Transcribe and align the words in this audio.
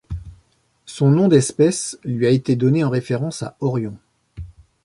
Son 0.87 1.11
nom 1.11 1.27
d'espèce 1.27 1.99
lui 2.03 2.25
a 2.25 2.31
été 2.31 2.55
donné 2.55 2.83
en 2.83 2.89
référence 2.89 3.43
à 3.43 3.55
Orion. 3.59 3.95